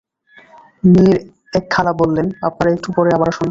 মেয়ের 0.83 1.17
এক 1.53 1.65
খালা 1.71 1.93
বললেন, 1.93 2.27
আপনারা 2.41 2.69
একটু 2.71 2.89
পরে 2.95 3.09
আবার 3.13 3.29
আসুন। 3.29 3.49